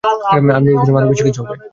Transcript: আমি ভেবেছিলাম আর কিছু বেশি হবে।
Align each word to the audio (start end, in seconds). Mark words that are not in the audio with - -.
আমি 0.31 0.67
ভেবেছিলাম 0.67 0.97
আর 0.99 1.05
কিছু 1.09 1.23
বেশি 1.23 1.39
হবে। 1.41 1.55